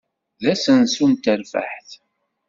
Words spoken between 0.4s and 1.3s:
D asensu n